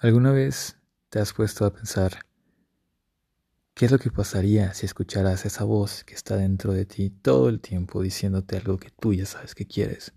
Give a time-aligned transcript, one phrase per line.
[0.00, 2.20] ¿Alguna vez te has puesto a pensar
[3.74, 7.48] qué es lo que pasaría si escucharas esa voz que está dentro de ti todo
[7.48, 10.14] el tiempo diciéndote algo que tú ya sabes que quieres,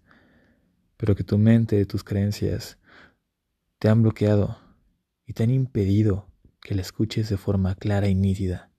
[0.98, 2.78] pero que tu mente, tus creencias
[3.80, 4.60] te han bloqueado
[5.26, 6.28] y te han impedido
[6.62, 8.70] que la escuches de forma clara y nítida?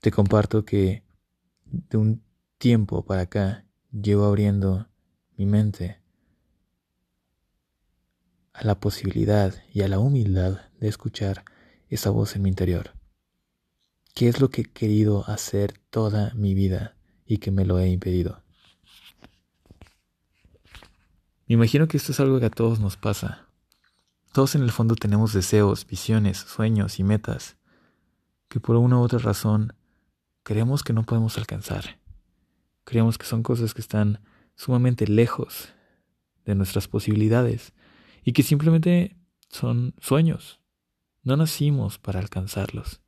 [0.00, 1.02] Te comparto que
[1.64, 2.22] de un
[2.56, 4.88] tiempo para acá llevo abriendo
[5.36, 5.97] mi mente
[8.58, 11.44] a la posibilidad y a la humildad de escuchar
[11.88, 12.92] esa voz en mi interior.
[14.14, 17.88] ¿Qué es lo que he querido hacer toda mi vida y que me lo he
[17.88, 18.42] impedido?
[21.46, 23.46] Me imagino que esto es algo que a todos nos pasa.
[24.32, 27.56] Todos en el fondo tenemos deseos, visiones, sueños y metas
[28.48, 29.72] que por una u otra razón
[30.42, 32.00] creemos que no podemos alcanzar.
[32.82, 34.20] Creemos que son cosas que están
[34.56, 35.68] sumamente lejos
[36.44, 37.72] de nuestras posibilidades
[38.24, 39.16] y que simplemente
[39.48, 40.60] son sueños.
[41.22, 43.00] No nacimos para alcanzarlos.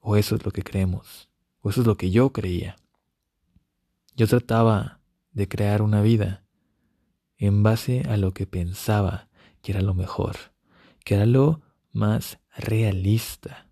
[0.00, 1.28] O eso es lo que creemos.
[1.60, 2.76] O eso es lo que yo creía.
[4.16, 5.00] Yo trataba
[5.32, 6.44] de crear una vida
[7.36, 9.28] en base a lo que pensaba
[9.62, 10.36] que era lo mejor,
[11.04, 11.62] que era lo
[11.92, 13.68] más realista.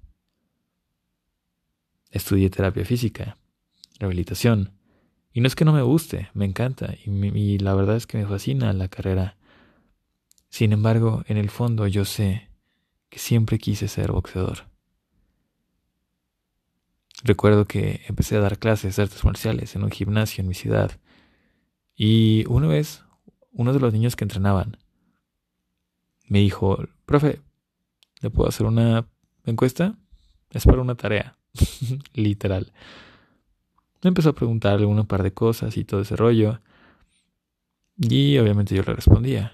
[2.10, 3.38] Estudié terapia física,
[3.98, 4.72] rehabilitación,
[5.32, 8.18] y no es que no me guste, me encanta, y, y la verdad es que
[8.18, 9.35] me fascina la carrera
[10.56, 12.48] sin embargo, en el fondo yo sé
[13.10, 14.70] que siempre quise ser boxeador.
[17.24, 20.98] Recuerdo que empecé a dar clases de artes marciales en un gimnasio en mi ciudad.
[21.94, 23.04] Y una vez,
[23.52, 24.78] uno de los niños que entrenaban
[26.26, 27.42] me dijo, profe,
[28.22, 29.06] ¿le puedo hacer una
[29.44, 29.98] encuesta?
[30.52, 31.36] Es para una tarea,
[32.14, 32.72] literal.
[34.02, 36.62] Me empezó a preguntarle un par de cosas y todo ese rollo.
[37.98, 39.52] Y obviamente yo le respondía.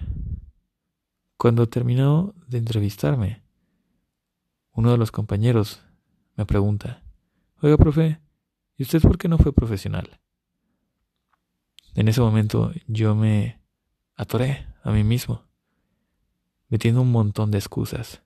[1.43, 3.43] Cuando terminó de entrevistarme,
[4.71, 5.81] uno de los compañeros
[6.37, 7.03] me pregunta,
[7.61, 8.21] Oiga, profe,
[8.77, 10.21] ¿y usted por qué no fue profesional?
[11.95, 13.59] En ese momento yo me
[14.15, 15.43] atoré a mí mismo,
[16.69, 18.23] metiendo un montón de excusas.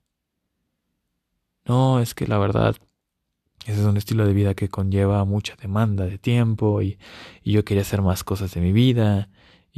[1.64, 2.76] No, es que la verdad,
[3.66, 7.00] ese es un estilo de vida que conlleva mucha demanda de tiempo y,
[7.44, 9.28] yo quería hacer más cosas de mi vida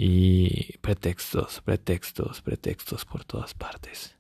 [0.02, 4.16] y pretextos, pretextos, pretextos por todas partes.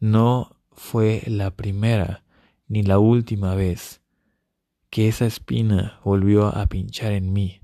[0.00, 2.24] No fue la primera
[2.68, 4.00] ni la última vez
[4.88, 7.60] que esa espina volvió a pinchar en mí.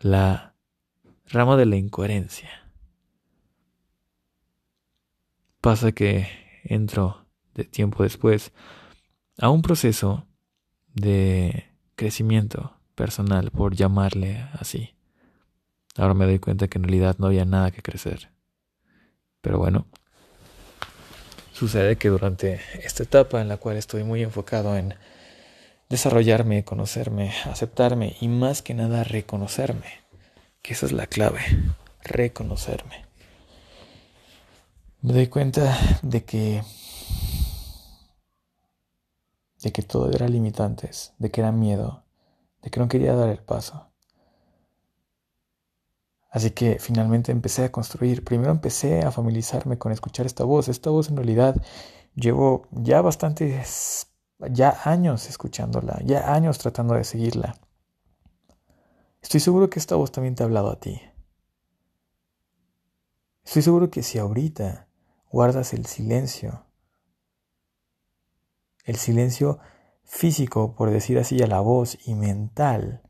[0.00, 0.54] La
[1.26, 2.72] rama de la incoherencia.
[5.60, 6.28] Pasa que
[6.64, 8.54] entro de tiempo después
[9.36, 10.26] a un proceso
[10.94, 14.96] de crecimiento personal, por llamarle así.
[15.96, 18.30] Ahora me doy cuenta que en realidad no había nada que crecer.
[19.40, 19.86] Pero bueno,
[21.52, 24.96] sucede que durante esta etapa en la cual estoy muy enfocado en
[25.88, 30.00] desarrollarme, conocerme, aceptarme y más que nada reconocerme,
[30.60, 31.40] que esa es la clave,
[32.02, 33.06] reconocerme.
[35.02, 36.62] Me doy cuenta de que
[39.62, 42.04] de que todo era limitantes, de que era miedo,
[42.62, 43.88] de que no quería dar el paso.
[46.30, 48.24] Así que finalmente empecé a construir.
[48.24, 50.68] Primero empecé a familiarizarme con escuchar esta voz.
[50.68, 51.56] Esta voz en realidad
[52.14, 54.08] llevo ya bastantes,
[54.50, 57.56] ya años escuchándola, ya años tratando de seguirla.
[59.22, 61.00] Estoy seguro que esta voz también te ha hablado a ti.
[63.44, 64.88] Estoy seguro que si ahorita
[65.30, 66.66] guardas el silencio,
[68.84, 69.58] el silencio
[70.08, 73.02] físico, por decir así, a la voz y mental,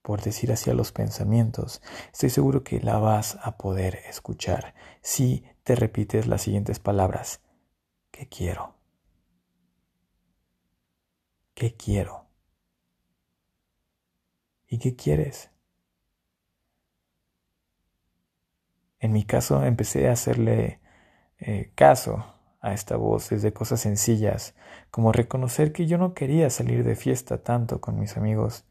[0.00, 5.44] por decir así, a los pensamientos, estoy seguro que la vas a poder escuchar si
[5.64, 7.42] te repites las siguientes palabras.
[8.12, 8.76] ¿Qué quiero?
[11.54, 12.26] ¿Qué quiero?
[14.68, 15.50] ¿Y qué quieres?
[19.00, 20.80] En mi caso empecé a hacerle
[21.38, 24.54] eh, caso a esta voz desde cosas sencillas,
[24.90, 28.64] como reconocer que yo no quería salir de fiesta tanto con mis amigos,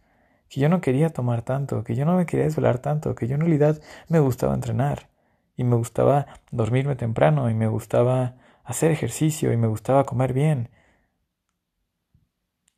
[0.50, 3.36] que yo no quería tomar tanto, que yo no me quería desvelar tanto, que yo
[3.36, 5.10] en realidad me gustaba entrenar
[5.56, 10.70] y me gustaba dormirme temprano y me gustaba hacer ejercicio y me gustaba comer bien.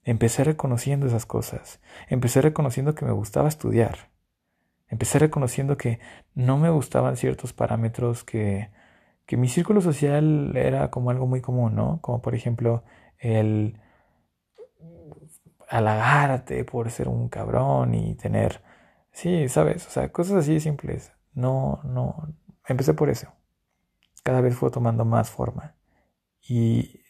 [0.03, 4.09] Empecé reconociendo esas cosas, empecé reconociendo que me gustaba estudiar,
[4.87, 5.99] empecé reconociendo que
[6.33, 8.69] no me gustaban ciertos parámetros que
[9.27, 12.01] que mi círculo social era como algo muy común, ¿no?
[12.01, 12.83] Como por ejemplo
[13.19, 13.79] el
[15.69, 18.61] halagarte por ser un cabrón y tener
[19.17, 21.11] Sí, sabes, o sea, cosas así simples.
[21.33, 22.35] No, no,
[22.67, 23.33] empecé por eso.
[24.23, 25.75] Cada vez fue tomando más forma.
[26.47, 27.01] Y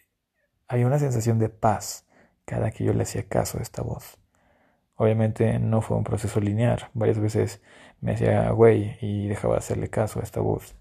[0.70, 2.08] había una sensación de paz
[2.46, 4.18] cada que yo le hacía caso a esta voz.
[4.96, 6.90] Obviamente no fue un proceso lineal.
[6.94, 7.62] Varias veces
[8.00, 10.77] me hacía güey y dejaba de hacerle caso a esta voz.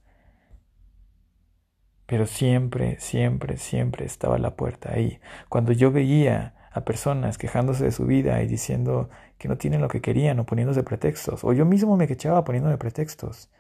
[2.07, 5.19] Pero siempre, siempre, siempre estaba la puerta ahí.
[5.49, 9.09] Cuando yo veía a personas quejándose de su vida y diciendo
[9.39, 12.79] que no tienen lo que querían o poniéndose pretextos, o yo mismo me quechaba poniéndome
[12.79, 13.51] pretextos,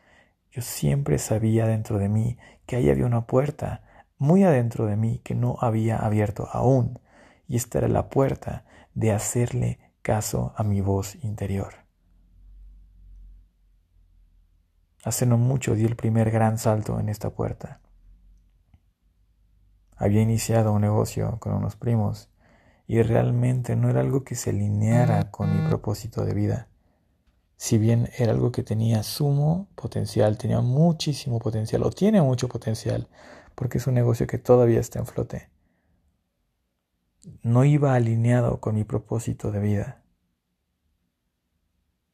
[0.50, 3.82] yo siempre sabía dentro de mí que ahí había una puerta
[4.18, 6.98] muy adentro de mí que no había abierto aún,
[7.48, 8.64] y esta era la puerta
[8.94, 11.74] de hacerle caso a mi voz interior.
[15.04, 17.80] Hace no mucho di el primer gran salto en esta puerta.
[19.96, 22.28] Había iniciado un negocio con unos primos
[22.86, 26.68] y realmente no era algo que se alineara con mi propósito de vida.
[27.56, 33.08] Si bien era algo que tenía sumo potencial, tenía muchísimo potencial o tiene mucho potencial,
[33.54, 35.50] porque es un negocio que todavía está en flote.
[37.42, 40.02] No iba alineado con mi propósito de vida.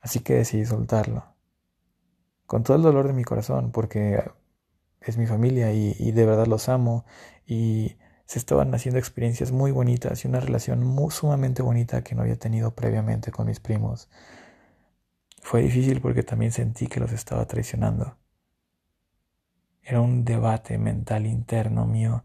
[0.00, 1.24] Así que decidí soltarlo.
[2.46, 4.22] Con todo el dolor de mi corazón, porque
[5.00, 7.04] es mi familia y, de verdad los amo
[7.46, 7.96] y
[8.26, 12.38] se estaban haciendo experiencias muy bonitas y una relación muy, sumamente bonita que no había
[12.38, 14.08] tenido previamente con mis primos.
[15.42, 18.16] Fue difícil porque también sentí que los estaba traicionando.
[19.82, 22.24] Era un debate mental interno mío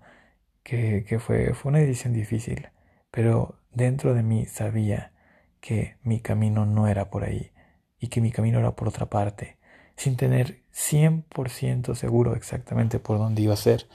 [0.63, 2.69] que, que fue, fue una decisión difícil,
[3.11, 5.11] pero dentro de mí sabía
[5.59, 7.51] que mi camino no era por ahí
[7.99, 9.57] y que mi camino era por otra parte,
[9.95, 13.87] sin tener 100% seguro exactamente por dónde iba a ser.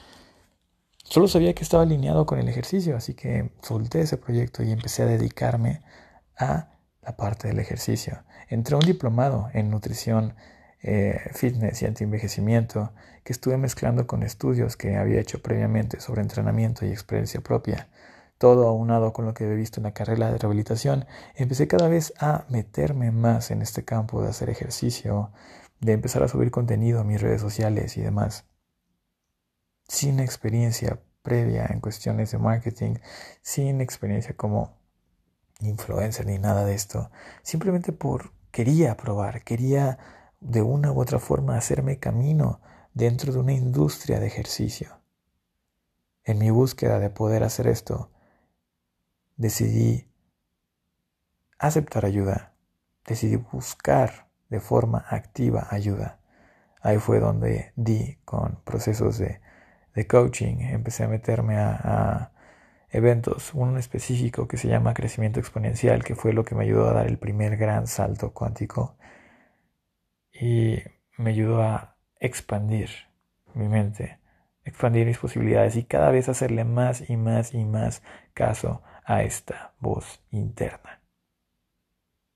[1.03, 5.03] Solo sabía que estaba alineado con el ejercicio, así que solté ese proyecto y empecé
[5.03, 5.81] a dedicarme
[6.37, 6.69] a
[7.01, 8.23] la parte del ejercicio.
[8.49, 10.33] Entré a un diplomado en nutrición
[10.81, 16.85] eh, fitness y anti-envejecimiento que estuve mezclando con estudios que había hecho previamente sobre entrenamiento
[16.85, 17.89] y experiencia propia.
[18.37, 22.13] Todo aunado con lo que había visto en la carrera de rehabilitación, empecé cada vez
[22.19, 25.31] a meterme más en este campo de hacer ejercicio,
[25.79, 28.45] de empezar a subir contenido a mis redes sociales y demás.
[29.87, 32.95] Sin experiencia previa en cuestiones de marketing,
[33.41, 34.77] sin experiencia como
[35.59, 37.09] influencer ni nada de esto,
[37.41, 39.97] simplemente por quería probar, quería
[40.39, 42.61] de una u otra forma hacerme camino
[42.93, 44.99] dentro de una industria de ejercicio.
[46.25, 48.11] En mi búsqueda de poder hacer esto,
[49.37, 50.07] decidí
[51.57, 52.53] aceptar ayuda,
[53.05, 56.19] decidí buscar de forma activa ayuda.
[56.81, 59.41] Ahí fue donde di con procesos de,
[60.07, 62.31] coaching, empecé a meterme a, a
[62.93, 66.93] eventos, uno específico que se llama crecimiento exponencial, que fue lo que me ayudó a
[66.93, 68.97] dar el primer gran salto cuántico
[70.31, 70.77] y
[71.17, 72.89] me ayudó a expandir
[73.53, 74.19] mi mente,
[74.63, 78.03] expandir mis posibilidades y cada vez hacerle más y más y más
[78.33, 81.01] caso a esta voz interna.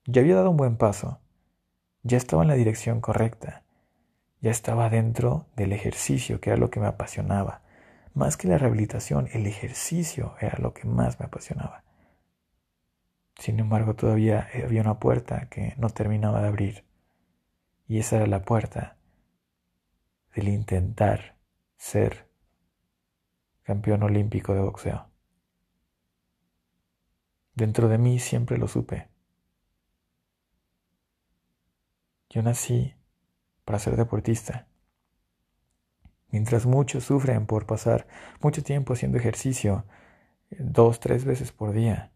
[0.06, 1.20] Ya había dado un buen paso,
[2.02, 3.62] ya estaba en la dirección correcta,
[4.40, 7.62] ya estaba dentro del ejercicio, que era lo que me apasionaba.
[8.14, 11.84] Más que la rehabilitación, el ejercicio era lo que más me apasionaba.
[13.36, 16.84] Sin embargo, todavía había una puerta que no terminaba de abrir.
[17.86, 18.96] Y esa era la puerta
[20.34, 21.36] del intentar
[21.76, 22.28] ser
[23.62, 25.08] campeón olímpico de boxeo.
[27.54, 29.08] Dentro de mí siempre lo supe.
[32.30, 32.97] Yo nací
[33.68, 34.66] para ser deportista.
[36.30, 38.06] Mientras muchos sufren por pasar
[38.40, 39.84] mucho tiempo haciendo ejercicio,
[40.58, 42.10] dos, tres veces por día,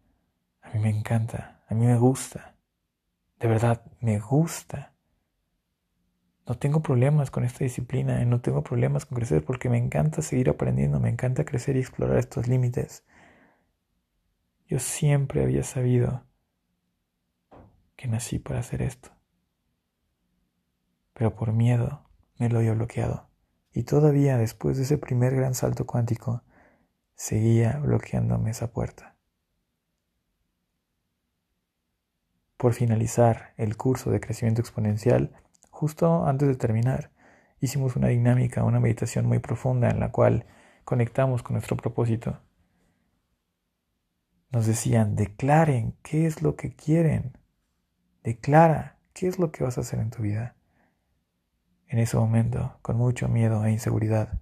[0.63, 2.55] a mí me encanta, a mí me gusta.
[3.39, 4.93] De verdad, me gusta
[6.47, 10.51] no tengo problemas con esta disciplina, no tengo problemas con crecer porque me encanta seguir
[10.51, 13.05] aprendiendo, me encanta crecer y explorar estos límites.
[14.67, 16.25] Yo siempre había sabido
[17.95, 19.11] que nací para hacer esto.
[21.13, 23.29] Pero por miedo me lo había bloqueado.
[23.73, 26.43] Y todavía después de ese primer gran salto cuántico,
[27.15, 29.17] seguía bloqueándome esa puerta.
[32.57, 35.33] Por finalizar el curso de crecimiento exponencial,
[35.71, 37.11] justo antes de terminar,
[37.61, 40.47] hicimos una dinámica, una meditación muy profunda en la cual
[40.85, 42.41] conectamos con nuestro propósito.
[44.51, 47.39] Nos decían, declaren qué es lo que quieren.
[48.23, 50.55] Declara qué es lo que vas a hacer en tu vida.
[51.93, 54.41] En ese momento, con mucho miedo e inseguridad,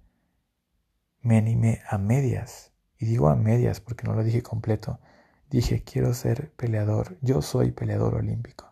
[1.21, 2.71] me animé a medias.
[2.97, 4.99] Y digo a medias porque no lo dije completo.
[5.49, 7.17] Dije, quiero ser peleador.
[7.19, 8.71] Yo soy peleador olímpico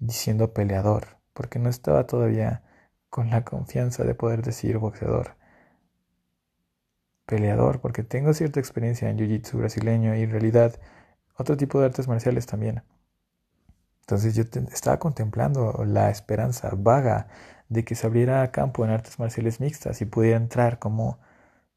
[0.00, 2.64] diciendo peleador, porque no estaba todavía
[3.08, 5.36] con la confianza de poder decir boxeador.
[7.24, 10.80] Peleador, porque tengo cierta experiencia en Jiu-Jitsu brasileño y en realidad
[11.36, 12.82] otro tipo de artes marciales también.
[14.08, 17.28] Entonces yo estaba contemplando la esperanza vaga
[17.68, 21.18] de que se abriera campo en artes marciales mixtas y pudiera entrar como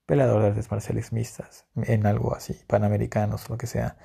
[0.05, 3.97] peleador de artes marciales mixtas en algo así, panamericanos, lo que sea.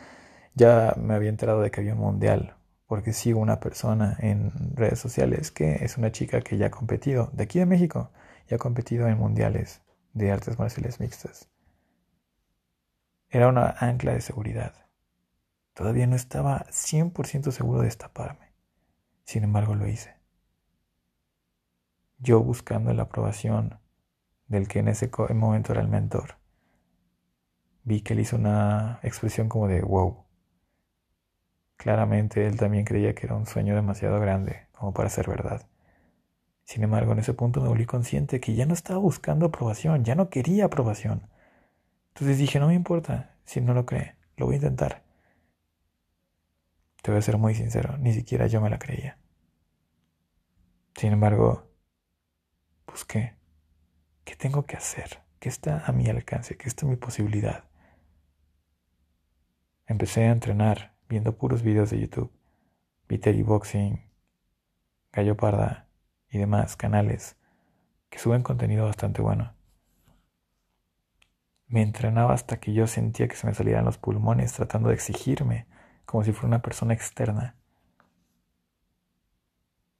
[0.57, 2.57] Ya me había enterado de que había un mundial,
[2.89, 7.31] porque sigo una persona en redes sociales que es una chica que ya ha competido,
[7.33, 8.11] de aquí de México,
[8.51, 9.83] y ha competido en mundiales
[10.15, 11.49] de artes marciales mixtas.
[13.31, 14.86] Era una ancla de seguridad.
[15.77, 18.55] Todavía no estaba 100% seguro de destaparme.
[19.25, 20.17] Sin embargo, lo hice.
[22.17, 23.79] Yo buscando la aprobación
[24.47, 26.39] del que en ese momento era el mentor.
[27.85, 30.25] Vi que él hizo una expresión como de wow.
[31.77, 35.69] Claramente él también creía que era un sueño demasiado grande como para ser verdad.
[36.65, 40.15] Sin embargo, en ese punto me volví consciente que ya no estaba buscando aprobación, ya
[40.15, 41.29] no quería aprobación.
[42.15, 45.06] Entonces dije, no me importa si no lo cree, lo voy a intentar.
[47.07, 49.17] Te voy a ser muy sincero, ni siquiera yo me la creía.
[50.97, 51.71] Sin embargo,
[52.85, 53.37] busqué.
[54.25, 55.23] ¿Qué tengo que hacer?
[55.39, 56.57] ¿Qué está a mi alcance?
[56.57, 57.63] ¿Qué está mi posibilidad?
[59.87, 62.33] Empecé a entrenar viendo puros videos de YouTube.
[63.09, 64.11] Vi Boxing,
[65.13, 65.87] Gallo Parda
[66.29, 67.37] y demás canales
[68.11, 69.55] que suben contenido bastante bueno.
[71.69, 75.69] Me entrenaba hasta que yo sentía que se me salían los pulmones tratando de exigirme
[76.07, 77.57] como si fuera una persona externa.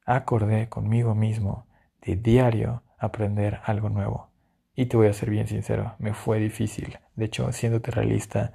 [0.07, 1.67] Acordé conmigo mismo
[2.01, 4.31] de diario aprender algo nuevo.
[4.75, 6.99] Y te voy a ser bien sincero, me fue difícil.
[7.15, 8.53] De hecho, siéndote realista,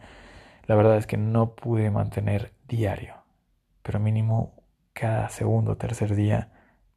[0.66, 3.16] la verdad es que no pude mantener diario.
[3.84, 6.52] Pero mínimo cada segundo o tercer día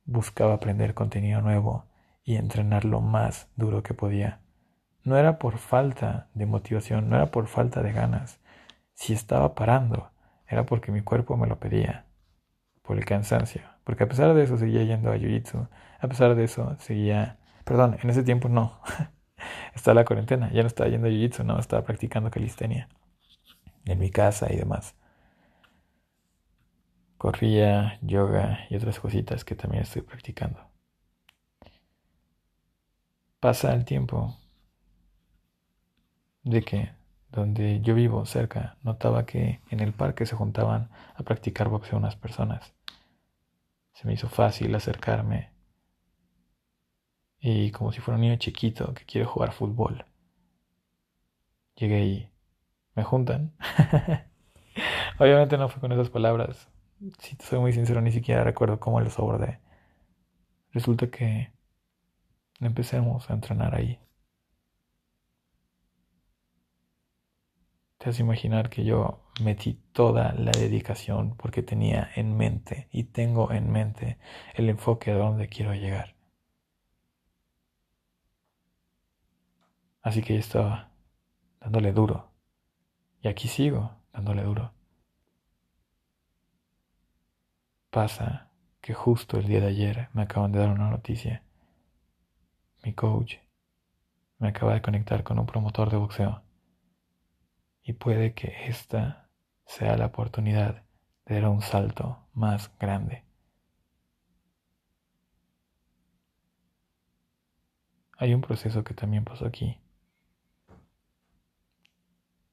[0.04, 1.86] buscaba aprender contenido nuevo
[2.22, 4.40] y entrenar lo más duro que podía.
[5.02, 8.40] No era por falta de motivación, no era por falta de ganas.
[8.94, 10.10] Si estaba parando,
[10.46, 12.06] era porque mi cuerpo me lo pedía,
[12.82, 15.68] por el cansancio, porque a pesar de eso seguía yendo a Jiu-Jitsu,
[16.00, 18.80] a pesar de eso seguía, perdón, en ese tiempo no,
[19.74, 22.88] estaba la cuarentena, ya no estaba yendo a Jiu-Jitsu, no, estaba practicando calistenia
[23.86, 24.94] en mi casa y demás.
[27.18, 30.60] Corría, yoga y otras cositas que también estoy practicando.
[33.40, 34.36] Pasa el tiempo
[36.42, 36.90] de que
[37.34, 42.16] donde yo vivo cerca, notaba que en el parque se juntaban a practicar boxeo unas
[42.16, 42.74] personas.
[43.92, 45.50] Se me hizo fácil acercarme
[47.40, 50.06] y como si fuera un niño chiquito que quiere jugar fútbol.
[51.76, 52.30] Llegué y
[52.94, 53.52] me juntan.
[55.18, 56.68] Obviamente no fue con esas palabras.
[57.18, 59.60] Si soy muy sincero, ni siquiera recuerdo cómo los abordé.
[60.72, 61.52] Resulta que
[62.60, 63.98] empecemos a entrenar ahí.
[68.04, 73.50] Te has imaginar que yo metí toda la dedicación porque tenía en mente y tengo
[73.50, 74.18] en mente
[74.52, 76.14] el enfoque a donde quiero llegar.
[80.02, 80.90] Así que yo estaba
[81.58, 82.30] dándole duro.
[83.22, 84.74] Y aquí sigo dándole duro.
[87.88, 88.50] Pasa
[88.82, 91.42] que justo el día de ayer me acaban de dar una noticia.
[92.82, 93.36] Mi coach
[94.36, 96.44] me acaba de conectar con un promotor de boxeo
[97.84, 99.28] y puede que esta
[99.66, 100.84] sea la oportunidad
[101.26, 103.24] de dar un salto más grande.
[108.16, 109.78] Hay un proceso que también pasó aquí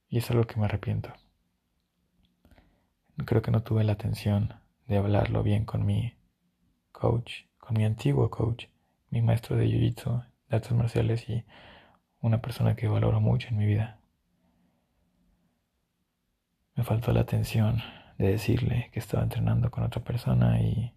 [0.09, 1.13] y es algo que me arrepiento.
[3.25, 4.53] Creo que no tuve la atención
[4.87, 6.13] de hablarlo bien con mi
[6.91, 8.65] coach, con mi antiguo coach,
[9.09, 11.45] mi maestro de jiu-jitsu, de artes marciales y
[12.19, 14.00] una persona que valoro mucho en mi vida.
[16.75, 17.81] Me faltó la atención
[18.17, 20.93] de decirle que estaba entrenando con otra persona y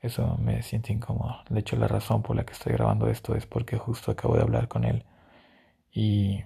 [0.00, 1.42] eso me siente incómodo.
[1.48, 4.42] De hecho, la razón por la que estoy grabando esto es porque justo acabo de
[4.42, 5.04] hablar con él
[5.90, 6.44] y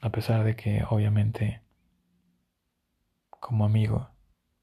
[0.00, 1.62] a pesar de que obviamente
[3.30, 4.10] como amigo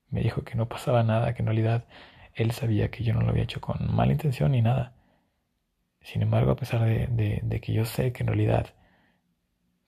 [0.09, 1.85] me dijo que no pasaba nada, que en realidad
[2.33, 4.95] él sabía que yo no lo había hecho con mala intención ni nada.
[6.01, 8.73] Sin embargo, a pesar de, de que yo sé que en realidad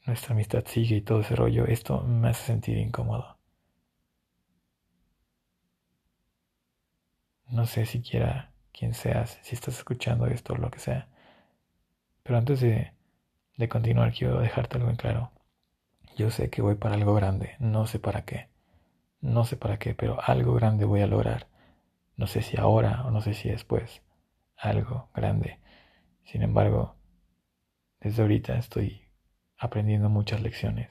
[0.05, 3.38] nuestra amistad sigue y todo ese rollo, esto me hace sentir incómodo.
[7.50, 11.08] No sé siquiera quién seas, si estás escuchando esto o lo que sea.
[12.24, 12.93] Pero antes de,
[13.58, 15.31] de continuar, quiero dejarte algo en claro.
[16.17, 18.50] Yo sé que voy para algo grande, no sé para qué.
[19.22, 21.48] No sé para qué, pero algo grande voy a lograr.
[22.17, 24.01] No sé si ahora o no sé si después.
[24.58, 25.60] Algo grande.
[26.25, 26.96] Sin embargo,
[28.00, 29.00] desde ahorita estoy
[29.62, 30.89] aprendiendo muchas lecciones.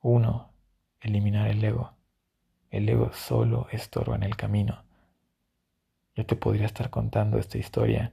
[0.00, 0.52] Uno,
[1.00, 1.96] eliminar el ego.
[2.70, 4.84] El ego solo estorba en el camino.
[6.14, 8.12] Yo te podría estar contando esta historia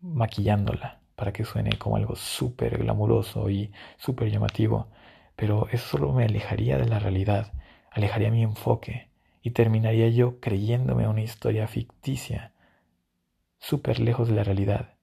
[0.00, 4.88] maquillándola para que suene como algo súper glamuroso y súper llamativo,
[5.36, 7.52] pero eso solo me alejaría de la realidad,
[7.92, 9.10] alejaría mi enfoque
[9.42, 12.52] y terminaría yo creyéndome una historia ficticia,
[13.58, 14.96] súper lejos de la realidad.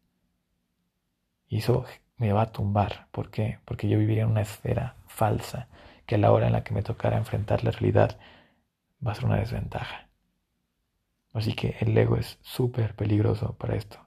[1.48, 1.86] Y eso
[2.18, 3.08] me va a tumbar.
[3.12, 3.60] ¿Por qué?
[3.66, 5.68] Porque yo viviría en una esfera falsa
[6.06, 8.18] que a la hora en la que me tocara enfrentar la realidad
[9.06, 10.10] va a ser una desventaja.
[11.34, 14.00] Así que el ego es súper peligroso para esto.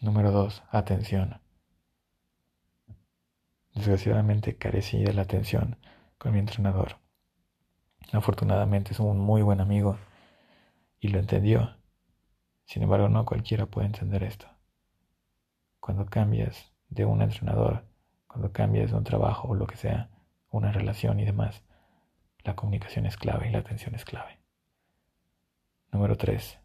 [0.00, 0.62] Número 2.
[0.70, 1.40] Atención.
[3.74, 5.76] Desgraciadamente carecí de la atención
[6.18, 6.98] con mi entrenador.
[8.12, 9.98] Afortunadamente es un muy buen amigo
[11.00, 11.76] y lo entendió.
[12.64, 14.55] Sin embargo, no cualquiera puede entender esto.
[15.86, 17.86] Cuando cambias de un entrenador,
[18.26, 20.10] cuando cambias de un trabajo o lo que sea,
[20.50, 21.62] una relación y demás,
[22.42, 24.40] la comunicación es clave y la atención es clave.
[25.92, 26.58] Número 3.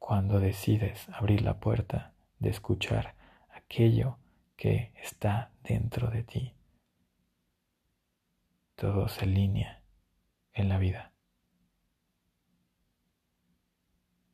[0.00, 3.14] Cuando decides abrir la puerta de escuchar
[3.50, 4.18] aquello
[4.56, 6.56] que está dentro de ti,
[8.74, 9.80] todo se alinea
[10.54, 11.12] en la vida.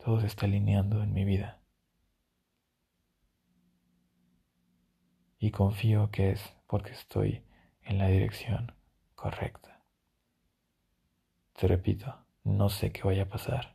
[0.02, 1.61] Todo se está alineando en mi vida.
[5.42, 7.42] Y confío que es porque estoy
[7.82, 8.76] en la dirección
[9.16, 9.82] correcta.
[11.54, 13.74] Te repito, no sé qué vaya a pasar.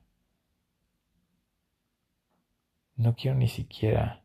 [2.95, 4.23] No quiero ni siquiera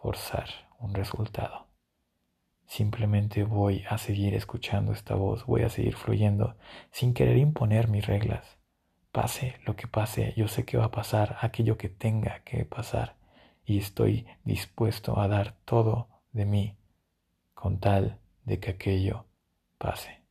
[0.00, 0.48] forzar
[0.78, 1.66] un resultado.
[2.64, 6.56] Simplemente voy a seguir escuchando esta voz, voy a seguir fluyendo
[6.90, 8.56] sin querer imponer mis reglas.
[9.10, 13.16] Pase lo que pase, yo sé que va a pasar aquello que tenga que pasar
[13.66, 16.76] y estoy dispuesto a dar todo de mí
[17.54, 19.26] con tal de que aquello
[19.78, 20.21] pase.